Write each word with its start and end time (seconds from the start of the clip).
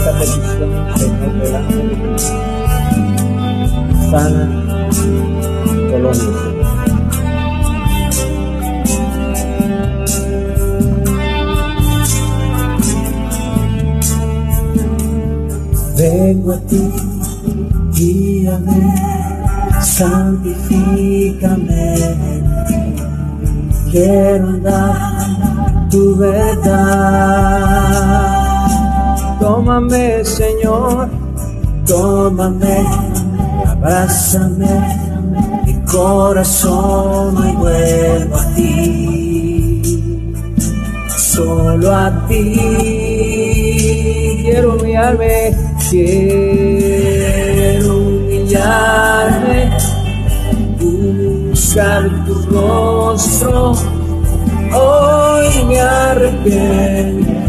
esta 0.00 0.12
petición, 0.18 0.70
Señor, 0.96 1.32
delante 1.42 1.76
de 1.76 1.82
ti. 1.82 2.24
Sana 4.10 4.44
Colombia, 5.90 6.14
Señor. 6.14 6.60
Vengo 15.96 16.52
a 16.52 16.58
ti, 16.60 16.82
guíame, 17.92 18.80
santifícame. 19.82 20.94
Quiero 23.90 24.48
andar 24.48 24.96
tu 25.90 26.16
verdad. 26.16 27.50
Tómame, 29.70 30.24
Señor, 30.24 31.08
Tómame, 31.86 32.84
abrázame, 33.68 34.66
mi 35.64 35.74
corazón 35.84 37.36
hoy 37.36 37.52
vuelvo 37.52 38.36
a 38.36 38.54
ti. 38.56 39.80
Solo 41.16 41.94
a 41.94 42.26
ti 42.26 42.58
quiero 44.42 44.74
humillarme, 44.74 45.56
quiero 45.88 47.96
humillarme, 47.96 49.70
buscar 50.80 52.10
tu 52.26 52.34
rostro. 52.50 53.74
Hoy 54.72 55.64
me 55.68 55.80
arrepiento 55.80 57.40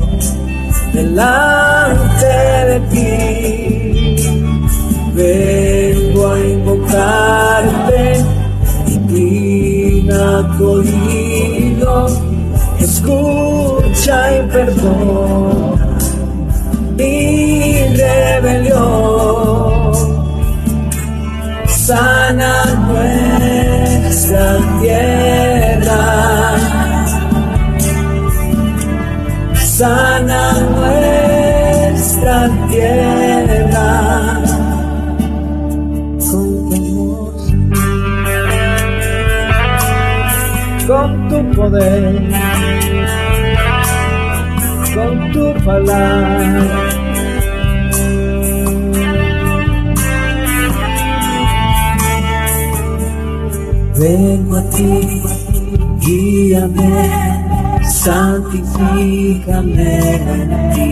delante 0.93 2.10
de 2.71 2.79
ti. 2.91 3.11
Vengo 5.13 6.21
a 6.31 6.39
invocarte, 6.39 8.01
inclina 8.95 10.23
tu 10.57 10.63
oído, 10.79 11.95
escucha 12.79 14.17
y 14.37 14.39
perdona 14.53 15.87
mi 16.97 17.13
rebelión. 18.01 19.11
Sana 21.67 22.53
nuestra 22.87 24.47
tierra, 24.79 26.03
sana 29.77 30.41
nuestra 30.71 31.30
tierra. 32.69 34.41
Con 36.31 36.69
tu 36.69 37.31
con 40.87 41.29
tu 41.29 41.37
poder, 41.55 42.21
con 44.93 45.31
tu 45.31 45.53
palabra. 45.63 46.91
Vengo 53.99 54.57
a 54.57 54.63
ti, 54.71 54.91
guíame, 56.01 56.93
santifícame 57.83 59.35
en 60.15 60.49
ti. 60.73 60.91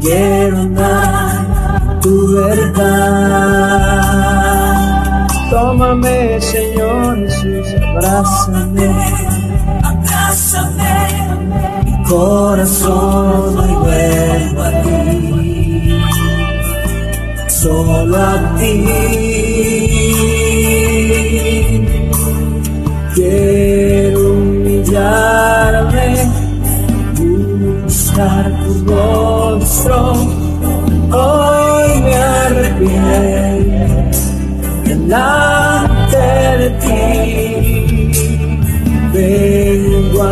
Quiero 0.00 0.58
andar 0.58 2.00
tu 2.02 2.34
verdad. 2.36 3.66
Tómame, 5.50 6.40
Señor 6.40 7.18
Jesús, 7.18 7.66
Abrázame, 7.94 8.88
abrázame, 9.82 10.94
mi 11.84 12.02
corazón 12.04 13.58
hoy 13.58 13.74
vuelvo 13.74 14.62
a 14.62 14.70
ti. 14.82 16.00
Solo 17.48 18.16
a 18.16 18.56
ti. 18.58 19.25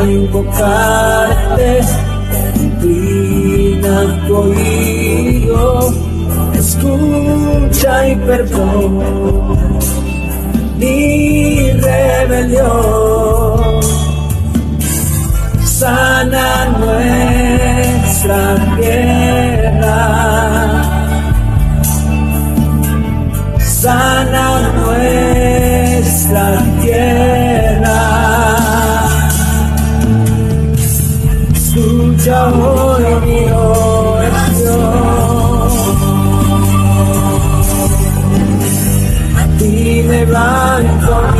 A 0.04 0.10
invocarte, 0.10 1.80
inclina 2.62 3.96
tu 4.26 4.36
oído, 4.36 5.94
escucha 6.54 8.08
y 8.08 8.16
perdona 8.16 9.08
mi 10.78 11.70
rebelión. 11.72 13.04
Sana 15.64 16.48
nuestra 16.78 18.42
Escucha 31.76 32.52
hoy 32.52 33.04
mi 33.26 33.50
oración. 33.50 34.80
A 39.36 39.58
ti 39.58 40.02
levanto 40.04 41.33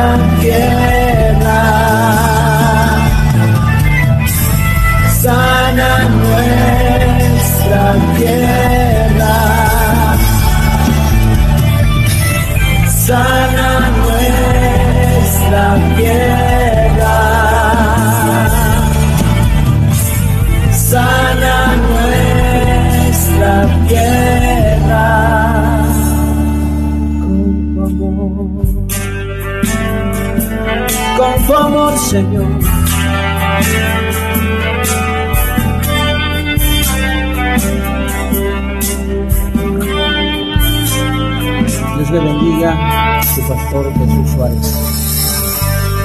Sana 0.00 0.16
nuestra 0.16 0.40
tierra. 0.40 0.89
Señor. 32.10 32.44
Dios 41.94 42.10
le 42.10 42.18
bendiga, 42.18 43.22
su 43.22 43.48
pastor 43.48 43.92
Jesús 43.94 44.30
Suárez, 44.32 44.74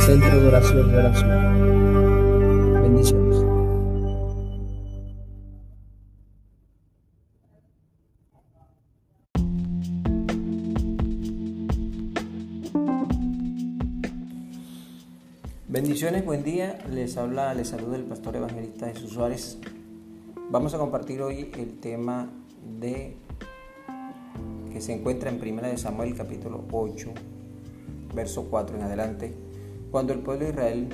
Centro 0.06 0.42
de 0.42 0.48
Oración 0.48 0.92
de 0.92 0.98
Oración. 0.98 2.15
Bendiciones, 15.76 16.24
buen 16.24 16.42
día. 16.42 16.80
Les 16.90 17.18
habla, 17.18 17.54
les 17.54 17.68
saluda 17.68 17.98
el 17.98 18.06
pastor 18.06 18.38
evangelista 18.38 18.88
Jesús 18.88 19.12
Suárez. 19.12 19.58
Vamos 20.50 20.74
a 20.74 20.78
compartir 20.78 21.22
hoy 21.22 21.52
el 21.58 21.82
tema 21.82 22.30
de 22.80 23.18
que 24.72 24.80
se 24.80 24.94
encuentra 24.94 25.30
en 25.30 25.38
Primera 25.38 25.68
de 25.68 25.78
Samuel 25.78 26.16
capítulo 26.16 26.64
8, 26.72 27.12
verso 28.16 28.48
4 28.50 28.78
en 28.78 28.84
adelante, 28.84 29.34
cuando 29.92 30.14
el 30.14 30.20
pueblo 30.20 30.46
de 30.46 30.52
Israel 30.52 30.88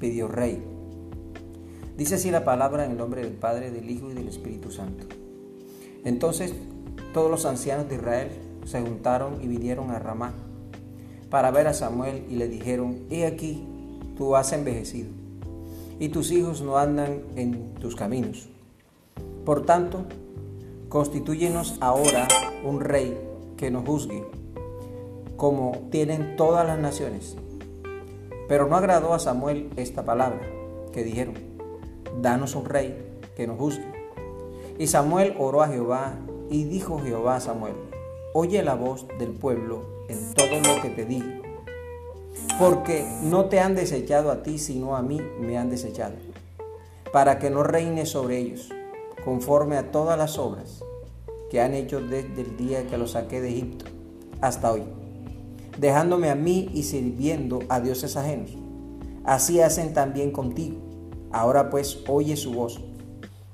pidió 0.00 0.28
rey. 0.28 0.64
Dice 1.98 2.14
así 2.14 2.30
la 2.30 2.42
palabra 2.42 2.86
en 2.86 2.92
el 2.92 2.96
nombre 2.96 3.20
del 3.20 3.34
Padre, 3.34 3.70
del 3.70 3.90
Hijo 3.90 4.10
y 4.10 4.14
del 4.14 4.28
Espíritu 4.28 4.70
Santo. 4.70 5.14
Entonces 6.06 6.54
todos 7.12 7.30
los 7.30 7.44
ancianos 7.44 7.86
de 7.86 7.96
Israel 7.96 8.30
se 8.64 8.80
juntaron 8.80 9.42
y 9.42 9.46
vinieron 9.46 9.90
a 9.90 9.98
Ramá 9.98 10.32
para 11.28 11.50
ver 11.50 11.66
a 11.66 11.74
Samuel 11.74 12.24
y 12.30 12.36
le 12.36 12.48
dijeron, 12.48 13.00
he 13.10 13.26
aquí 13.26 13.66
tú 14.16 14.36
has 14.36 14.52
envejecido, 14.52 15.10
y 15.98 16.08
tus 16.08 16.30
hijos 16.30 16.62
no 16.62 16.78
andan 16.78 17.22
en 17.36 17.74
tus 17.74 17.96
caminos. 17.96 18.48
Por 19.44 19.64
tanto, 19.64 20.04
constitúyenos 20.88 21.76
ahora 21.80 22.28
un 22.64 22.80
rey 22.80 23.18
que 23.56 23.70
nos 23.70 23.84
juzgue, 23.84 24.24
como 25.36 25.88
tienen 25.90 26.36
todas 26.36 26.66
las 26.66 26.78
naciones. 26.78 27.36
Pero 28.48 28.68
no 28.68 28.76
agradó 28.76 29.14
a 29.14 29.18
Samuel 29.18 29.70
esta 29.76 30.04
palabra, 30.04 30.40
que 30.92 31.04
dijeron, 31.04 31.34
danos 32.20 32.54
un 32.54 32.66
rey 32.66 32.96
que 33.36 33.46
nos 33.46 33.58
juzgue. 33.58 33.90
Y 34.78 34.86
Samuel 34.86 35.34
oró 35.38 35.62
a 35.62 35.68
Jehová, 35.68 36.14
y 36.50 36.64
dijo 36.64 36.98
Jehová 36.98 37.36
a 37.36 37.40
Samuel, 37.40 37.74
oye 38.34 38.62
la 38.62 38.74
voz 38.74 39.06
del 39.18 39.30
pueblo 39.30 39.84
en 40.08 40.34
todo 40.34 40.60
lo 40.60 40.82
que 40.82 40.90
te 40.90 41.06
digo 41.06 41.41
porque 42.62 43.04
no 43.24 43.46
te 43.46 43.58
han 43.58 43.74
desechado 43.74 44.30
a 44.30 44.44
ti, 44.44 44.56
sino 44.56 44.94
a 44.94 45.02
mí 45.02 45.20
me 45.40 45.58
han 45.58 45.68
desechado, 45.68 46.14
para 47.12 47.40
que 47.40 47.50
no 47.50 47.64
reine 47.64 48.06
sobre 48.06 48.38
ellos, 48.38 48.68
conforme 49.24 49.76
a 49.76 49.90
todas 49.90 50.16
las 50.16 50.38
obras 50.38 50.84
que 51.50 51.60
han 51.60 51.74
hecho 51.74 52.00
desde 52.00 52.42
el 52.42 52.56
día 52.56 52.86
que 52.86 52.98
los 52.98 53.12
saqué 53.12 53.40
de 53.40 53.48
Egipto 53.48 53.86
hasta 54.40 54.70
hoy, 54.70 54.84
dejándome 55.76 56.30
a 56.30 56.36
mí 56.36 56.70
y 56.72 56.84
sirviendo 56.84 57.58
a 57.68 57.80
dioses 57.80 58.16
ajenos. 58.16 58.56
Así 59.24 59.60
hacen 59.60 59.92
también 59.92 60.30
contigo. 60.30 60.76
Ahora 61.32 61.68
pues 61.68 62.04
oye 62.06 62.36
su 62.36 62.52
voz, 62.52 62.80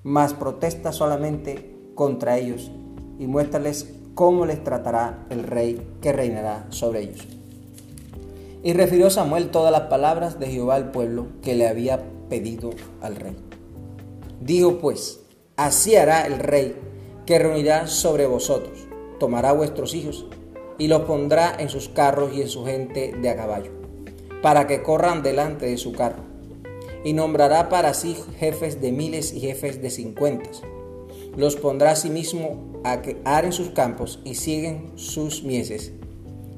mas 0.02 0.34
protesta 0.34 0.93
solamente 0.93 1.75
contra 1.94 2.37
ellos 2.37 2.70
y 3.19 3.26
muéstrales 3.26 3.90
cómo 4.14 4.44
les 4.44 4.62
tratará 4.62 5.25
el 5.31 5.44
rey 5.44 5.96
que 6.02 6.12
reinará 6.12 6.66
sobre 6.69 7.04
ellos. 7.04 7.38
Y 8.62 8.72
refirió 8.72 9.08
Samuel 9.10 9.50
todas 9.50 9.70
las 9.70 9.82
palabras 9.82 10.40
de 10.40 10.49
Jehová 10.49 10.75
al 10.75 10.90
pueblo 10.90 11.28
que 11.43 11.55
le 11.55 11.69
había 11.69 12.02
pedido 12.28 12.70
al 13.00 13.16
rey. 13.16 13.37
Dijo 14.40 14.78
pues, 14.78 15.20
así 15.56 15.96
hará 15.96 16.26
el 16.26 16.38
rey 16.38 16.76
que 17.25 17.38
reunirá 17.38 17.87
sobre 17.87 18.26
vosotros, 18.26 18.78
tomará 19.20 19.52
vuestros 19.52 19.94
hijos 19.94 20.26
y 20.78 20.88
los 20.88 21.02
pondrá 21.02 21.55
en 21.58 21.69
sus 21.69 21.88
carros 21.88 22.32
y 22.34 22.43
en 22.43 22.49
su 22.49 22.64
gente 22.64 23.12
de 23.20 23.28
a 23.28 23.37
caballo, 23.37 23.70
para 24.43 24.66
que 24.66 24.82
corran 24.82 25.22
delante 25.22 25.66
de 25.66 25.76
su 25.76 25.93
carro. 25.93 26.22
Y 27.04 27.12
nombrará 27.12 27.69
para 27.69 27.94
sí 27.94 28.16
jefes 28.38 28.81
de 28.81 28.90
miles 28.90 29.32
y 29.32 29.40
jefes 29.40 29.81
de 29.81 29.90
cincuentas. 29.90 30.62
Los 31.37 31.56
pondrá 31.56 31.93
a 31.93 31.96
sí 31.96 32.11
mismo 32.11 32.81
a 32.82 33.02
que 33.02 33.20
aren 33.25 33.52
sus 33.52 33.70
campos 33.70 34.20
y 34.25 34.34
siguen 34.34 34.93
sus 34.96 35.44
mieses 35.44 35.93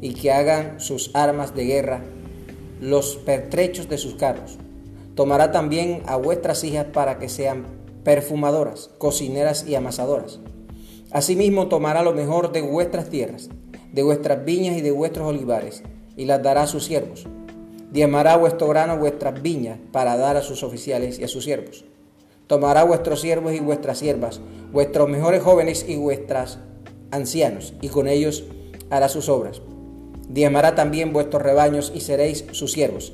y 0.01 0.15
que 0.15 0.33
hagan 0.33 0.81
sus 0.81 1.11
armas 1.15 1.55
de 1.55 1.65
guerra 1.65 2.03
los 2.81 3.17
pertrechos 3.17 3.89
de 3.89 3.99
sus 3.99 4.15
carros. 4.15 4.57
Tomará 5.15 5.53
también 5.53 6.03
a 6.07 6.17
vuestras 6.17 6.65
hijas 6.65 6.87
para 6.87 7.19
que 7.19 7.29
sean 7.29 7.67
perfumadoras, 8.05 8.91
cocineras 8.99 9.67
y 9.67 9.75
amasadoras. 9.75 10.41
Asimismo 11.11 11.69
tomará 11.69 12.03
lo 12.03 12.13
mejor 12.13 12.53
de 12.53 12.63
vuestras 12.63 13.11
tierras, 13.11 13.51
de 13.93 14.03
vuestras 14.03 14.45
viñas 14.45 14.79
y 14.79 14.81
de 14.81 14.93
vuestros 14.93 15.27
olivares, 15.27 15.83
y 16.17 16.25
las 16.25 16.43
dará 16.43 16.63
a 16.63 16.67
sus 16.67 16.85
siervos. 16.85 17.27
Diezmará 17.93 18.37
vuestro 18.37 18.69
grano 18.69 18.97
vuestras 18.97 19.43
viñas 19.43 19.79
para 19.93 20.17
dar 20.17 20.37
a 20.37 20.43
sus 20.43 20.63
oficiales 20.63 21.19
y 21.19 21.25
a 21.25 21.29
sus 21.29 21.45
siervos. 21.45 21.85
Tomará 22.47 22.85
vuestros 22.85 23.21
siervos 23.21 23.53
y 23.53 23.61
vuestras 23.61 23.99
siervas, 23.99 24.41
vuestros 24.73 25.09
mejores 25.09 25.43
jóvenes 25.43 25.85
y 25.87 25.97
vuestras 25.97 26.59
ancianos, 27.11 27.75
y 27.83 27.89
con 27.89 28.09
ellos 28.09 28.45
hará 28.89 29.09
sus 29.09 29.29
obras 29.29 29.61
Diezmará 30.31 30.77
también 30.77 31.13
vuestros 31.13 31.43
rebaños 31.43 31.91
y 31.93 32.01
seréis 32.01 32.45
sus 32.53 32.71
siervos. 32.71 33.13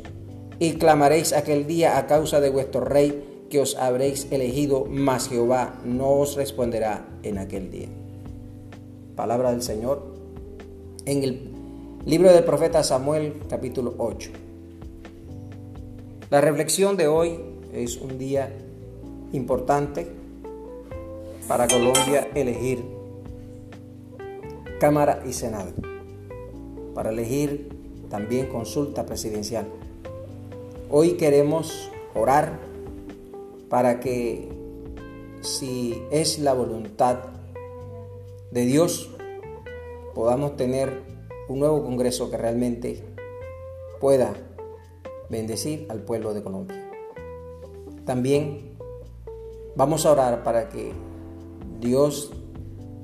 Y 0.59 0.75
clamaréis 0.75 1.33
aquel 1.33 1.67
día 1.67 1.97
a 1.97 2.07
causa 2.07 2.41
de 2.41 2.51
vuestro 2.51 2.83
rey 2.83 3.47
que 3.49 3.59
os 3.61 3.75
habréis 3.77 4.31
elegido, 4.31 4.85
mas 4.87 5.29
Jehová 5.31 5.81
no 5.83 6.11
os 6.11 6.37
responderá 6.37 7.07
en 7.23 7.39
aquel 7.39 7.71
día. 7.71 7.89
Palabra 9.15 9.53
del 9.53 9.63
Señor 9.63 10.03
en 11.07 11.23
el 11.23 11.51
libro 12.05 12.31
del 12.33 12.45
profeta 12.45 12.85
Samuel 12.85 13.41
capítulo 13.49 13.95
8. 13.97 14.31
La 16.29 16.43
reflexión 16.43 16.99
de 16.99 17.07
hoy 17.07 17.41
es 17.73 17.97
un 17.97 18.19
día 18.19 18.53
importante 19.33 20.07
para 21.49 21.67
Colombia 21.67 22.29
elegir 22.35 22.85
Cámara 24.79 25.23
y 25.27 25.33
Senado 25.33 25.96
para 26.97 27.11
elegir 27.11 27.69
también 28.09 28.47
consulta 28.47 29.05
presidencial. 29.05 29.67
Hoy 30.91 31.19
queremos 31.19 31.91
orar 32.15 32.59
para 33.69 34.01
que 34.01 34.49
si 35.43 36.03
es 36.11 36.39
la 36.39 36.55
voluntad 36.55 37.19
de 38.51 38.65
Dios, 38.65 39.11
podamos 40.15 40.57
tener 40.57 41.03
un 41.51 41.59
nuevo 41.59 41.85
Congreso 41.85 42.31
que 42.31 42.39
realmente 42.39 43.05
pueda 44.01 44.33
bendecir 45.29 45.87
al 45.91 46.01
pueblo 46.01 46.33
de 46.33 46.43
Colombia. 46.43 46.83
También 48.07 48.75
vamos 49.75 50.07
a 50.07 50.13
orar 50.13 50.43
para 50.43 50.71
que 50.71 50.93
Dios 51.79 52.33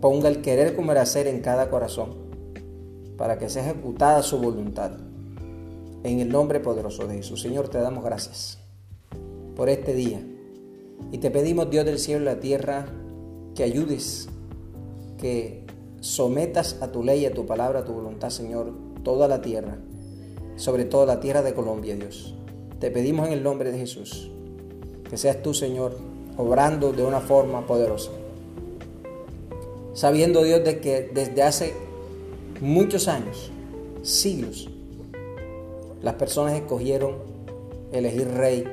ponga 0.00 0.30
el 0.30 0.40
querer 0.40 0.74
como 0.74 0.92
el 0.92 0.98
hacer 0.98 1.26
en 1.26 1.42
cada 1.42 1.68
corazón 1.68 2.21
para 3.16 3.38
que 3.38 3.48
sea 3.48 3.64
ejecutada 3.64 4.22
su 4.22 4.38
voluntad. 4.38 4.92
En 6.04 6.18
el 6.18 6.30
nombre 6.30 6.60
poderoso 6.60 7.06
de 7.06 7.16
Jesús. 7.16 7.40
Señor, 7.40 7.68
te 7.68 7.78
damos 7.78 8.04
gracias 8.04 8.58
por 9.56 9.68
este 9.68 9.94
día. 9.94 10.20
Y 11.10 11.18
te 11.18 11.30
pedimos, 11.30 11.70
Dios 11.70 11.84
del 11.84 11.98
cielo 11.98 12.22
y 12.22 12.24
la 12.24 12.40
tierra, 12.40 12.86
que 13.54 13.62
ayudes, 13.62 14.28
que 15.18 15.64
sometas 16.00 16.78
a 16.80 16.90
tu 16.90 17.04
ley, 17.04 17.26
a 17.26 17.34
tu 17.34 17.46
palabra, 17.46 17.80
a 17.80 17.84
tu 17.84 17.92
voluntad, 17.92 18.30
Señor, 18.30 18.72
toda 19.04 19.28
la 19.28 19.42
tierra, 19.42 19.78
sobre 20.56 20.84
todo 20.84 21.06
la 21.06 21.20
tierra 21.20 21.42
de 21.42 21.54
Colombia, 21.54 21.94
Dios. 21.94 22.34
Te 22.80 22.90
pedimos 22.90 23.28
en 23.28 23.34
el 23.34 23.42
nombre 23.42 23.70
de 23.70 23.78
Jesús, 23.78 24.30
que 25.08 25.16
seas 25.16 25.42
tú, 25.42 25.54
Señor, 25.54 25.96
obrando 26.36 26.92
de 26.92 27.04
una 27.04 27.20
forma 27.20 27.66
poderosa. 27.66 28.10
Sabiendo, 29.92 30.42
Dios, 30.42 30.64
de 30.64 30.80
que 30.80 31.10
desde 31.12 31.42
hace 31.42 31.74
muchos 32.62 33.08
años, 33.08 33.50
siglos, 34.02 34.70
las 36.00 36.14
personas 36.14 36.54
escogieron 36.54 37.16
elegir 37.90 38.28
rey 38.28 38.64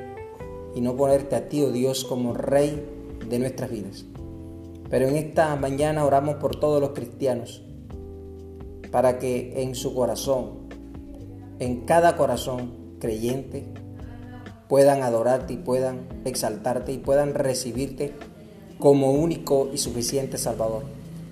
y 0.76 0.80
no 0.80 0.94
ponerte 0.94 1.34
a 1.34 1.48
ti, 1.48 1.60
oh 1.62 1.72
Dios, 1.72 2.04
como 2.04 2.32
rey 2.32 2.86
de 3.28 3.38
nuestras 3.40 3.68
vidas. 3.68 4.04
Pero 4.88 5.08
en 5.08 5.16
esta 5.16 5.56
mañana 5.56 6.04
oramos 6.04 6.36
por 6.36 6.54
todos 6.54 6.80
los 6.80 6.90
cristianos, 6.90 7.64
para 8.92 9.18
que 9.18 9.60
en 9.60 9.74
su 9.74 9.92
corazón, 9.92 10.68
en 11.58 11.80
cada 11.80 12.16
corazón 12.16 12.96
creyente, 13.00 13.64
puedan 14.68 15.02
adorarte 15.02 15.54
y 15.54 15.56
puedan 15.56 16.06
exaltarte 16.24 16.92
y 16.92 16.98
puedan 16.98 17.34
recibirte 17.34 18.12
como 18.78 19.10
único 19.10 19.68
y 19.72 19.78
suficiente 19.78 20.38
Salvador, 20.38 20.84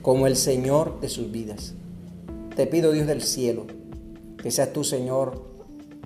como 0.03 0.27
el 0.27 0.35
Señor 0.35 0.99
de 0.99 1.09
sus 1.09 1.31
vidas. 1.31 1.75
Te 2.59 2.67
pido, 2.67 2.91
Dios 2.91 3.07
del 3.07 3.23
cielo, 3.23 3.69
que 4.43 4.50
seas 4.50 4.73
tú, 4.73 4.83
Señor, 4.83 5.45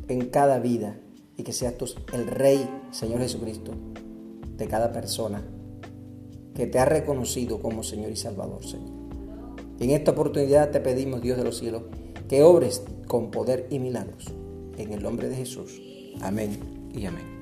en 0.09 0.27
cada 0.27 0.59
vida 0.59 1.01
y 1.35 1.45
que 1.45 1.53
seas 1.55 1.79
tú 1.79 1.87
el 2.13 2.27
Rey, 2.27 2.69
Señor 2.91 3.21
Jesucristo, 3.21 3.73
de 4.59 4.69
cada 4.69 4.93
persona 4.93 5.43
que 6.55 6.67
te 6.67 6.79
ha 6.79 6.85
reconocido 6.85 7.59
como 7.59 7.83
Señor 7.83 8.11
y 8.11 8.17
Salvador, 8.17 8.67
Señor. 8.67 8.93
En 9.81 9.93
esta 9.93 10.11
oportunidad 10.11 10.71
te 10.71 10.81
pedimos, 10.81 11.23
Dios 11.23 11.39
de 11.39 11.45
los 11.45 11.57
cielos, 11.57 11.85
que 12.29 12.43
obres 12.43 12.83
con 13.07 13.31
poder 13.31 13.67
y 13.71 13.79
milagros. 13.79 14.27
En 14.77 14.93
el 14.93 15.03
nombre 15.03 15.31
de 15.31 15.37
Jesús. 15.37 15.81
Amén 16.21 16.91
y 16.95 17.07
amén. 17.07 17.42